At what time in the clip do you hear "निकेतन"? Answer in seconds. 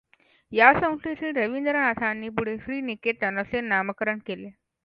2.81-3.37